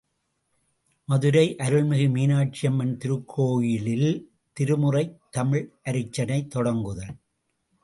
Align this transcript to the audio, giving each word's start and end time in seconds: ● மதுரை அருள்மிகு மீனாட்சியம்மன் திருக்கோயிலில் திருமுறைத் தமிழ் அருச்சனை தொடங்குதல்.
● 0.01 1.09
மதுரை 1.09 1.43
அருள்மிகு 1.59 2.07
மீனாட்சியம்மன் 2.15 2.95
திருக்கோயிலில் 2.97 4.09
திருமுறைத் 4.57 5.15
தமிழ் 5.29 5.65
அருச்சனை 5.83 6.47
தொடங்குதல். 6.55 7.15